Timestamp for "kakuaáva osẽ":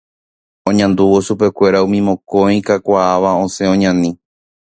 2.67-3.65